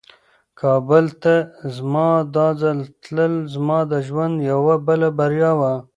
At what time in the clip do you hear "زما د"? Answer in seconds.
3.53-3.93